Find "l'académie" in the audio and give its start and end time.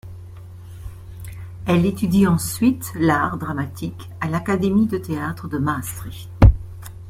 4.29-4.87